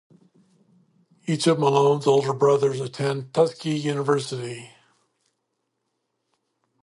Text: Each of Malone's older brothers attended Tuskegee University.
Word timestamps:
Each 1.27 1.45
of 1.45 1.59
Malone's 1.59 2.07
older 2.07 2.33
brothers 2.33 2.79
attended 2.81 3.35
Tuskegee 3.35 3.77
University. 3.77 4.71